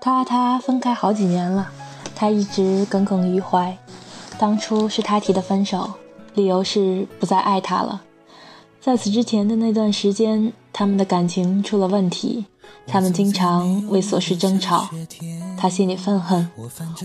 [0.00, 1.70] 他和他分开好几年了，
[2.14, 3.76] 他一直耿耿于怀。
[4.38, 5.88] 当初是他提的分手，
[6.34, 8.02] 理由是不再爱他了。
[8.80, 12.46] 在此之前的那段时间，他们的感情出了问题，
[12.84, 14.88] 他们经常为琐事争吵。
[15.56, 16.50] 他心里愤恨：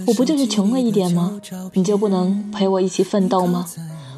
[0.07, 1.39] 我不就是穷了一点吗？
[1.73, 3.63] 你就不能陪我一起奋斗吗？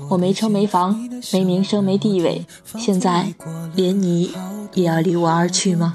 [0.09, 2.43] 我没车没房没名声没地位，
[2.77, 3.31] 现在
[3.75, 4.31] 连你
[4.73, 5.93] 也要离我而去吗？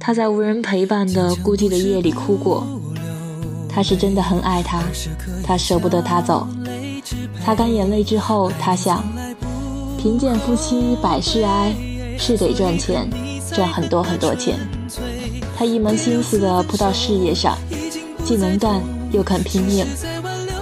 [0.00, 2.66] 他在无人陪伴的孤寂的夜里哭过。
[3.68, 4.82] 他是真的很爱他，
[5.44, 6.48] 他舍不得他走。
[7.44, 9.04] 擦干眼泪之后，他想。
[9.98, 11.74] 贫贱夫妻百事哀，
[12.18, 13.08] 是得赚钱，
[13.52, 14.58] 赚很多很多钱。
[15.56, 17.56] 他一门心思地扑到事业上，
[18.24, 19.84] 既能干又肯拼命，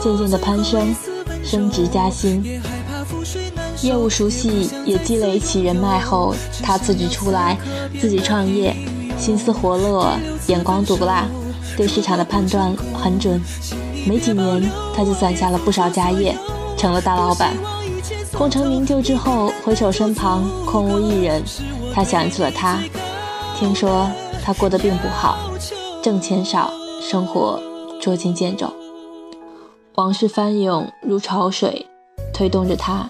[0.02, 0.94] 渐渐地攀升，
[1.44, 2.60] 升职加薪。
[3.82, 7.58] 业务熟悉，也积累起人脉后，他辞职出来，
[8.00, 8.74] 自己创业，
[9.18, 11.26] 心思活络，眼光毒辣，
[11.76, 13.40] 对市场的判断很准。
[14.06, 16.36] 没几年，他就攒下了不少家业，
[16.76, 17.54] 成了大老板。
[18.36, 21.42] 功成名就之后，回首身旁空无一人，
[21.92, 22.78] 他想起了他。
[23.58, 24.08] 听说
[24.42, 25.38] 他过得并不好，
[26.02, 27.62] 挣钱少，生活
[28.00, 28.72] 捉襟见肘。
[29.96, 31.86] 往事翻涌如潮水，
[32.32, 33.06] 推动着他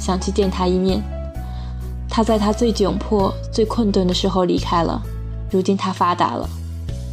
[0.00, 1.00] 想去见他一面。
[2.10, 5.00] 他在他最窘迫、最困顿的时候离开了。
[5.48, 6.48] 如今他发达了，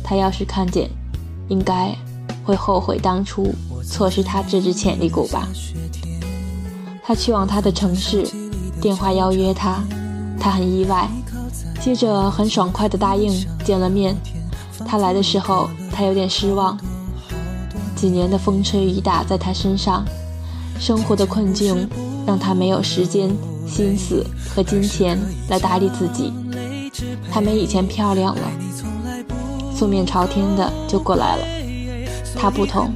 [0.03, 0.89] 他要是看见，
[1.49, 1.95] 应该
[2.43, 5.47] 会后悔当初错失他这只潜力股吧。
[7.03, 8.27] 他去往他的城市，
[8.81, 9.83] 电话邀约他，
[10.39, 11.07] 他很意外，
[11.79, 13.31] 接着很爽快的答应
[13.63, 14.15] 见了面。
[14.83, 16.75] 他来的时候，他有点失望。
[17.95, 20.03] 几年的风吹雨打在他身上，
[20.79, 21.87] 生活的困境
[22.25, 23.29] 让他没有时间、
[23.67, 26.33] 心思和金钱来打理自己。
[27.31, 28.51] 他没以前漂亮了，
[29.75, 31.45] 素面朝天的就过来了。
[32.35, 32.93] 他不同，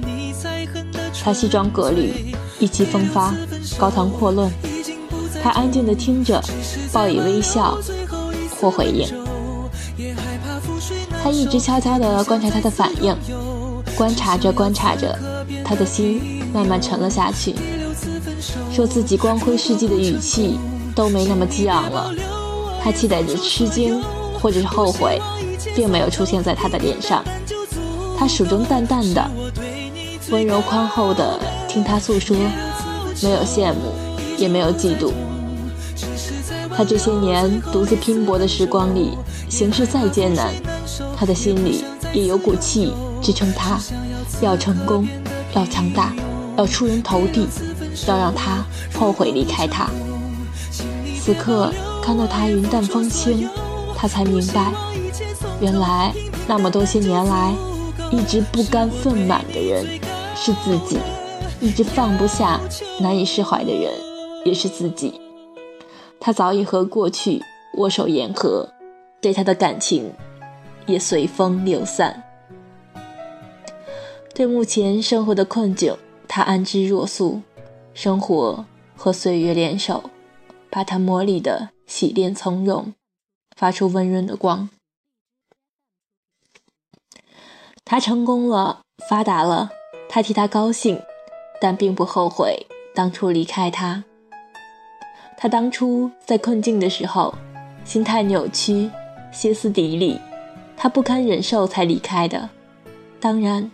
[1.23, 2.35] 他西装革履。
[2.57, 3.35] 意气风发，
[3.78, 4.50] 高谈阔论，
[5.44, 6.41] 他安静的听着，
[6.94, 7.78] 报以微笑
[8.61, 9.05] 或回应。
[11.22, 13.13] 他一直悄悄地观察他的反应，
[13.95, 15.17] 观察着观察着，
[15.63, 17.56] 他的心慢慢沉了下去。
[18.72, 20.59] 说自己光辉事迹的语气
[20.94, 22.13] 都没那么激昂了。
[22.84, 24.03] 他期待着吃惊
[24.39, 25.19] 或者是后悔，
[25.75, 27.23] 并没有出现在他的脸上。
[28.17, 29.31] 他始终淡淡的，
[30.29, 31.39] 温柔宽厚的。
[31.67, 32.35] 听他诉说，
[33.23, 33.94] 没有羡慕，
[34.38, 35.11] 也没有嫉妒。
[36.78, 39.17] 他这些年独自拼搏的时光里，
[39.50, 40.53] 形势再艰难，
[41.17, 42.94] 他的心里也有股气
[43.25, 43.79] 支撑他，
[44.39, 45.07] 要成功，
[45.55, 46.13] 要强大，
[46.55, 47.47] 要出人头地，
[48.07, 48.63] 要让他
[48.93, 49.89] 后悔离开他。
[51.19, 53.49] 此刻看到他云淡风轻，
[53.97, 54.71] 他才明白，
[55.59, 56.13] 原来
[56.45, 57.51] 那么多些年来，
[58.11, 59.99] 一直不甘愤满的人
[60.35, 60.99] 是自己。
[61.59, 62.59] 一直放不下、
[62.99, 63.91] 难以释怀的人，
[64.45, 65.19] 也是自己。
[66.19, 67.41] 他早已和过去
[67.77, 68.69] 握手言和，
[69.19, 70.13] 对他的感情
[70.85, 72.21] 也随风流散。
[74.35, 75.97] 对目前生活的困境，
[76.28, 77.41] 他安之若素。
[77.94, 78.66] 生活
[78.97, 80.09] 和岁月联手，
[80.69, 82.94] 把他磨砺的洗练从容，
[83.56, 84.68] 发出温润的光。
[87.85, 89.72] 他成功了，发达了，
[90.09, 91.02] 他替他高兴。
[91.62, 94.03] 但并不后悔当初离开他。
[95.38, 97.34] 他当初在困境的时候，
[97.85, 98.91] 心态扭曲，
[99.31, 100.19] 歇斯底里，
[100.75, 102.50] 他不堪忍受才离开的。
[103.22, 103.72] 当然，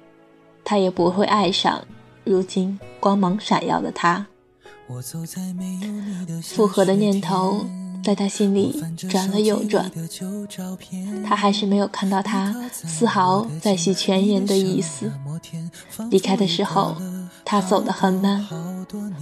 [0.63, 1.83] 他也不会爱上
[2.23, 4.27] 如今光芒闪耀的他。
[6.43, 7.65] 复合的念头。
[8.03, 9.91] 在他心里转了又转，
[11.23, 15.11] 他还是没有看到他丝毫再续前缘的意思。
[16.09, 16.95] 离开的时候，
[17.45, 18.43] 他走得很慢，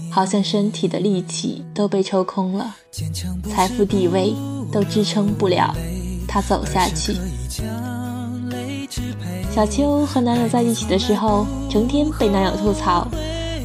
[0.09, 2.73] 好像身体的力气都被抽空了，
[3.53, 4.33] 财富地位
[4.71, 5.75] 都支撑不了
[6.25, 7.17] 他走下去。
[9.59, 13.05] 小秋和男友在一起的时候，成天被男友吐槽。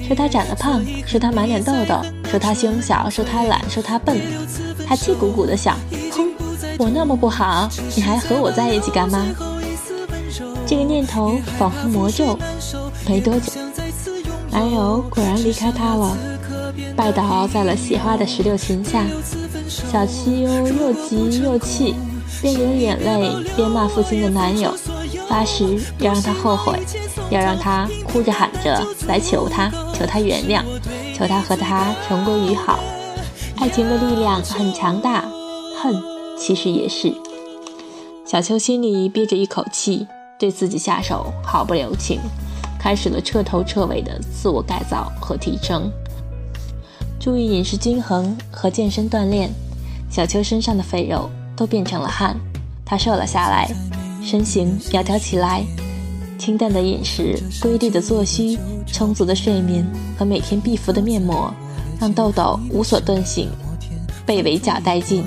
[0.03, 4.21] 说他长得胖，说他满脸痘痘，说他胸小，说他懒，说他笨。
[4.89, 5.77] 他气鼓鼓的想：
[6.11, 6.33] 哼，
[6.81, 9.25] 我那么不好，你还和我在一起干嘛？
[10.67, 12.37] 这个念头仿佛魔咒。
[13.07, 13.53] 没多久，
[14.51, 16.19] 男友果然离开她了，
[16.97, 19.05] 拜倒在了喜花的石榴裙下。
[19.69, 21.95] 小秋又急又气，
[22.43, 24.75] 边流眼泪边骂父亲的男友，
[25.35, 26.79] 发誓要让他后悔。
[27.29, 30.63] 要让他哭着喊着来求他，求他原谅，
[31.13, 32.79] 求他和他重归于好。
[33.57, 35.25] 爱情的力量很强大，
[35.77, 36.01] 恨
[36.39, 37.13] 其实也是。
[38.25, 40.07] 小秋心里憋着一口气，
[40.39, 42.21] 对自己下手毫不留情，
[42.79, 45.91] 开始了彻头彻尾的自我改造和提升。
[47.19, 49.51] 注意饮食均衡和健身锻炼，
[50.09, 52.39] 小秋身上的肥肉都变成了汗，
[52.85, 53.69] 她瘦了下来，
[54.25, 55.65] 身形苗条起来。
[56.37, 59.87] 清淡的饮食、规律的作息、充足的睡眠
[60.19, 61.53] 和每天必敷的面膜，
[61.99, 63.49] 让痘痘无所遁形，
[64.27, 65.25] 被围剿殆尽。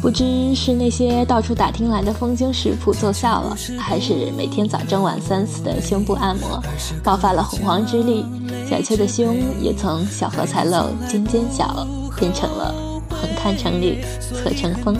[0.00, 6.60] 不知是那些到处打听来的丰胸食谱奏效了，还是每天早中晚三次的胸部按摩
[7.04, 8.24] 爆发了洪荒之力，
[8.68, 11.86] 小秋的胸也从小荷才露、尖尖角，
[12.18, 12.74] 变成了
[13.10, 14.96] 横看成岭、侧成峰。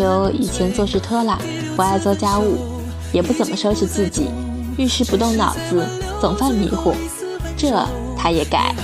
[0.00, 1.38] 小秋以前做事拖拉，
[1.76, 2.56] 不爱做家务，
[3.12, 4.30] 也不怎么收拾自己，
[4.78, 5.86] 遇事不动脑子，
[6.18, 6.94] 总犯迷糊。
[7.54, 7.86] 这
[8.16, 8.74] 他也改。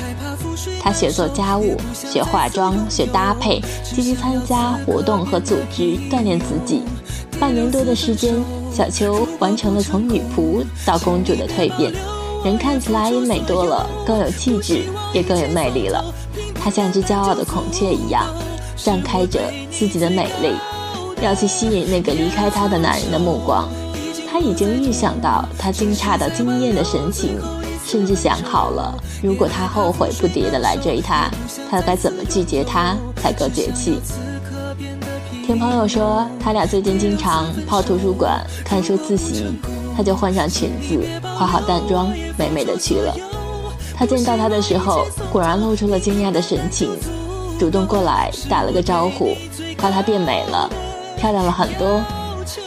[0.79, 6.83] 他学做家务，学化妆，学搭配，积极参加活动和组织，锻炼自己。
[7.41, 8.35] 半年多的时间，
[8.71, 11.91] 小秋完成了从女仆到公主的蜕变，
[12.45, 14.83] 人看起来也美多了，更有气质，
[15.15, 16.05] 也更有魅力了。
[16.63, 18.27] 她像只骄傲的孔雀一样，
[18.77, 19.41] 绽开着
[19.71, 20.53] 自己的美丽，
[21.23, 23.69] 要去吸引那个离开她的男人的目光。
[24.31, 27.39] 她已经预想到他惊诧到惊艳的神情。
[27.85, 28.93] 甚至想好了，
[29.23, 31.31] 如果他后悔不迭的来追她，
[31.71, 34.01] 他该怎么拒绝他才够解气？
[35.47, 39.57] 听朋友说，他俩最近经常泡图书馆看书自习，
[39.97, 41.01] 他就换上裙子，
[41.39, 43.15] 化好淡妆，美美的去了。
[43.97, 46.91] 他见到他的时候，果然露出了惊讶的神情，
[47.57, 49.37] 主动过来打了个招呼，
[49.79, 50.69] 夸他变美了，
[51.27, 52.01] 漂亮了很多。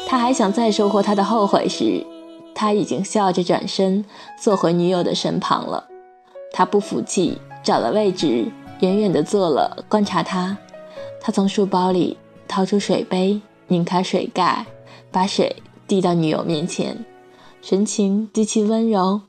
[0.06, 2.06] 他还想再收获他的后悔时。
[2.54, 4.04] 他已经笑着转身
[4.38, 5.88] 坐回女友的身旁了，
[6.52, 8.52] 他不服气，找了位置，
[8.82, 10.58] 远远地坐了，观察他。
[11.22, 12.18] 他从书包里
[12.50, 13.40] 掏出水杯，
[13.70, 14.66] 拧开水盖，
[15.10, 17.06] 把水递到女友面前，
[17.62, 19.22] 神情极其温柔。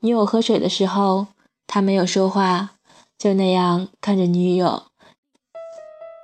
[0.00, 1.26] 女友喝水的时候，
[1.66, 2.70] 他没有说话，
[3.18, 4.84] 就那样看着女友，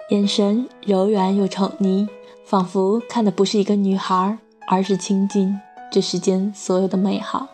[0.09, 2.09] 眼神柔软又宠溺，
[2.49, 5.55] 仿佛看的不是一个女孩，而是倾尽。
[5.93, 7.47] 这世间所有的美好，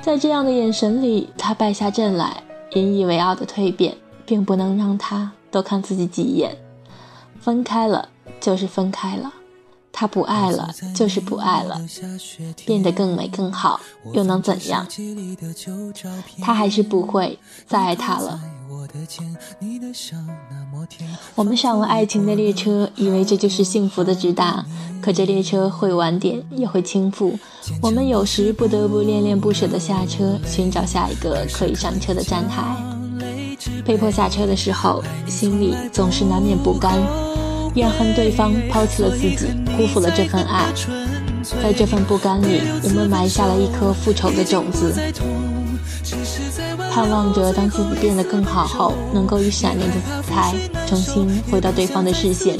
[0.00, 2.40] 在这样的眼神里，他败下阵来，
[2.74, 6.56] 引以为傲的蜕变，并不能让他多看自己几眼。
[7.40, 8.08] 分开了，
[8.40, 9.32] 就是分开了。
[9.90, 11.80] 他不爱了，就是不爱了，
[12.64, 13.80] 变得更美更好，
[14.12, 14.86] 又能怎样？
[16.40, 18.40] 他还是不会再爱他了。
[21.34, 24.64] 我们上了爱情的列车，以为这就是幸福的直达，
[25.02, 27.36] 可这列车会晚点，也会倾覆。
[27.80, 32.76] 我们有时不得不恋恋不舍地下车，寻找下一个可以上车的站台。
[33.84, 37.00] 被迫下车的时候，心里总是难免不甘。
[37.74, 39.46] 怨恨对方抛弃了自己，
[39.76, 40.72] 辜负了这份爱。
[41.62, 44.94] 在这份不甘里，我们埋下了一颗复仇的种子，
[47.00, 50.52] 盼望着当自己变得更好后，能够以闪亮的姿态
[50.86, 52.58] 重新回到对方的视线，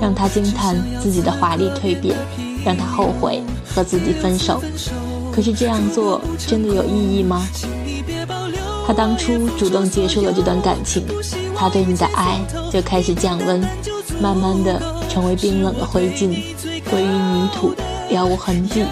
[0.00, 2.16] 让他惊叹自己的华丽蜕变，
[2.64, 3.42] 让他后悔
[3.74, 4.62] 和自己分手。
[5.32, 7.44] 可是这样做真的有意义吗？
[8.86, 11.04] 他当初主动结束了这段感情，
[11.56, 12.38] 他对你的爱
[12.70, 13.60] 就开始降温。
[14.22, 16.32] 慢慢的成为冰冷的灰烬，
[16.88, 17.74] 归于泥土，
[18.08, 18.84] 了无痕迹。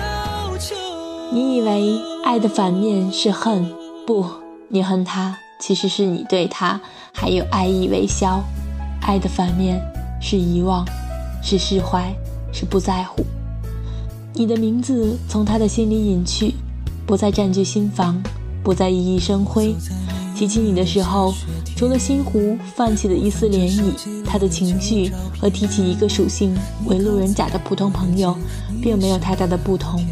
[1.33, 3.73] 你以为爱的反面是恨？
[4.05, 4.27] 不，
[4.75, 6.81] 你恨他，其实是你对他
[7.13, 8.43] 还有爱意未消。
[9.03, 9.79] 爱的反面
[10.19, 10.83] 是遗忘，
[11.43, 12.11] 是释怀，
[12.55, 13.23] 是不在乎。
[14.33, 16.55] 你的名字从他的心里隐去，
[17.05, 18.23] 不再占据心房，
[18.65, 19.77] 不再熠熠生辉。
[20.35, 21.35] 提起你的时候，
[21.77, 28.35] 除了心湖泛起的一丝涟漪，他的情绪和提起一个属性为路人甲的普通朋友，
[28.81, 30.03] 并没有太大的不同。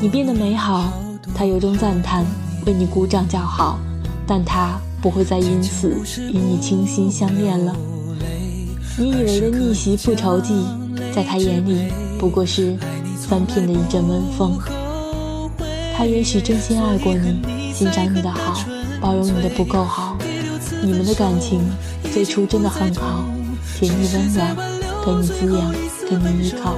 [0.00, 0.90] 你变得美好，
[1.34, 2.24] 他由衷赞叹，
[2.66, 3.78] 为你鼓掌叫好，
[4.26, 5.90] 但他不会再因此
[6.32, 7.74] 与你倾心相恋了。
[8.98, 10.54] 你以为的逆袭复仇记，
[11.14, 12.76] 在他眼里不过是
[13.28, 14.58] 翻篇的一阵温风。
[15.96, 17.40] 他也许真心爱过你，
[17.72, 18.58] 欣赏你的好。
[19.00, 20.16] 包容你的不够好，
[20.82, 21.60] 你们的感情
[22.10, 23.22] 最初真的很好，
[23.78, 24.56] 甜蜜温暖，
[25.04, 25.72] 给你滋养，
[26.08, 26.74] 给你依靠。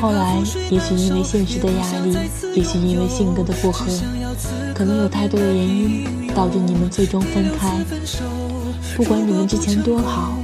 [0.00, 0.38] 后来
[0.70, 2.16] 也许因为现实的压力，
[2.54, 3.84] 也许因为性格的不合，
[4.78, 7.76] 可能有太多的原因导致你们最终分开。
[8.96, 10.38] 不管你们之前多好，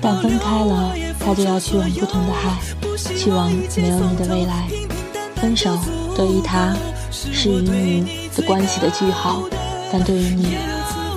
[0.00, 2.58] 但分开了，他就要去往不同的海，
[3.16, 4.68] 去往没有你的未来。
[5.36, 5.78] 分手
[6.16, 6.74] 对于他
[7.12, 9.48] 是与你的关系的句号。
[9.92, 10.56] 但对于你，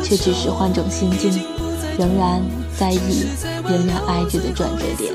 [0.03, 1.31] 却只是换种心境，
[1.97, 2.39] 仍然
[2.77, 3.25] 在意，
[3.67, 5.11] 仍然爱着的转折点。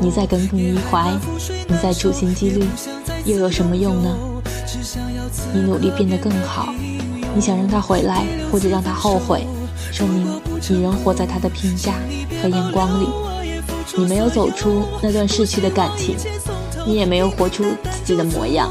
[0.00, 1.12] 你在耿耿于怀，
[1.68, 2.64] 你在处心积虑，
[3.26, 4.16] 又有什么用呢？
[5.52, 6.72] 你努力变得更好，
[7.34, 9.46] 你想让他回来，或者让他后悔，
[9.92, 11.94] 说明你仍活在他的评价
[12.42, 13.08] 和眼光里。
[13.96, 16.16] 你没有走出那段逝去的感情，
[16.86, 18.68] 你也没有活出自己的模样。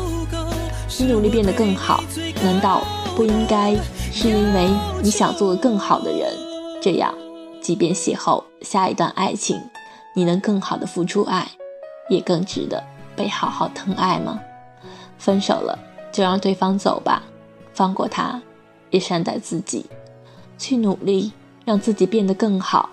[1.00, 2.04] 你努力变得更好，
[2.44, 2.82] 难道
[3.16, 3.76] 不应该
[4.12, 4.70] 是因为
[5.02, 6.32] 你想做个更好的人？
[6.82, 7.14] 这样，
[7.62, 9.60] 即便邂逅下一段爱情，
[10.14, 11.48] 你能更好的付出爱，
[12.10, 12.84] 也更值得
[13.16, 14.40] 被好好疼爱吗？
[15.18, 15.80] 分手了，
[16.16, 17.24] 就让对方走吧，
[17.74, 18.42] 放过他，
[18.90, 19.86] 也善待自己，
[20.58, 21.34] 去努力
[21.66, 22.92] 让自己变得更好。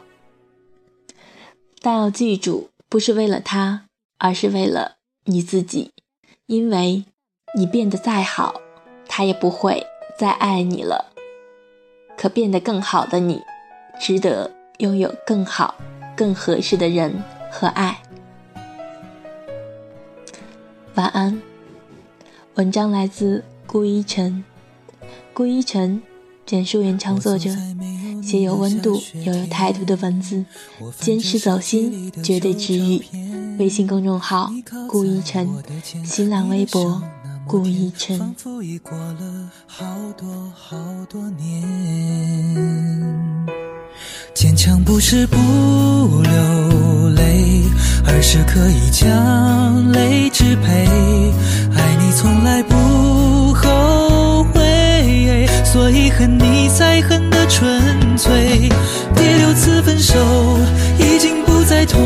[1.80, 3.84] 但要记住，不是为了他，
[4.18, 5.92] 而是为了你自己，
[6.46, 7.04] 因为
[7.56, 8.60] 你变得再好，
[9.06, 9.86] 他也不会
[10.18, 11.12] 再爱你了。
[12.16, 13.40] 可变得更好的你，
[14.00, 15.76] 值得拥有更好、
[16.16, 18.02] 更合适的人和爱。
[20.96, 21.51] 晚安。
[22.56, 24.44] 文章来自顾一晨，
[25.32, 26.02] 顾一晨，
[26.44, 27.50] 简书原创作者，
[28.22, 30.44] 写有温度又有态度的文字，
[31.00, 33.02] 坚持走心，绝对治愈。
[33.58, 34.52] 微信公众号
[34.86, 35.48] 顾一晨，
[36.04, 37.02] 新浪微博
[37.46, 38.36] 顾一晨。
[44.34, 47.62] 坚强不是不流泪，
[48.06, 50.86] 而是可以将泪支配。
[51.76, 58.68] 爱你从来不后悔，所以恨你才恨得纯粹。
[59.14, 60.14] 第六次分手
[60.98, 62.00] 已经不再痛，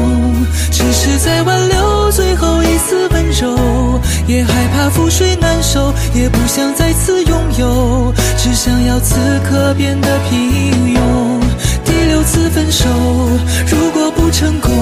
[0.70, 4.00] 只是在挽留最后一丝温柔。
[4.26, 9.14] 也害怕覆水难收，也不想再次拥有，只想要此
[9.48, 11.45] 刻变得平庸。
[12.26, 12.88] 次分手，
[13.70, 14.72] 如果不成功，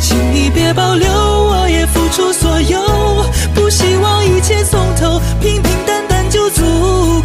[0.00, 2.80] 请你别保留，我也付出所有。
[3.54, 6.62] 不希望一切从头，平平淡淡就足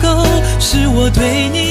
[0.02, 0.24] 够，
[0.60, 1.65] 是我对你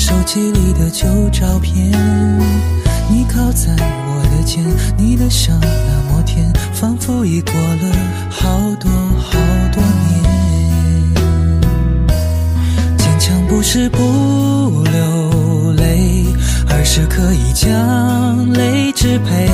[0.00, 1.92] 手机里的旧照片，
[3.10, 4.64] 你靠在我的肩，
[4.96, 7.94] 你的笑那么甜，仿佛已过了
[8.30, 8.48] 好
[8.80, 9.38] 多好
[9.70, 10.24] 多年。
[12.96, 13.98] 坚强不是不
[14.84, 16.24] 流泪，
[16.70, 19.46] 而是可以将泪支配。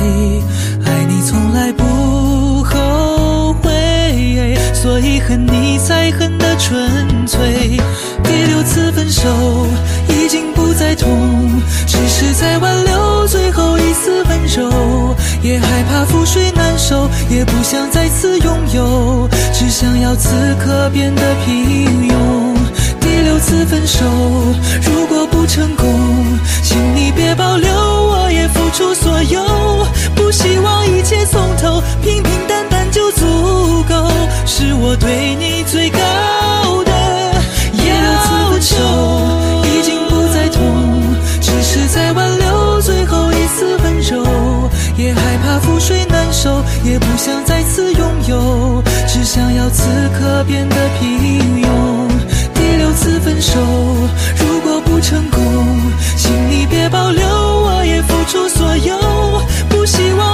[0.85, 7.77] 爱你从来不后悔，所以恨你才恨得纯粹。
[8.23, 9.66] 第六次分手。
[10.87, 20.29] 再痛，只是在挽留最后一丝温柔，也害怕覆水难收，也不想再次拥有，只想要此
[20.63, 22.15] 刻变得平庸。
[23.01, 24.05] 第六次分手，
[24.81, 25.85] 如果不成功，
[26.63, 29.43] 请你别保留，我也付出所有，
[30.15, 32.23] 不希望一切从头，平
[50.39, 52.07] 我变得平庸
[52.53, 53.59] 第六次分手
[54.37, 55.41] 如果不成功
[56.15, 58.95] 请你别保留我也付出所有
[59.67, 60.26] 不希望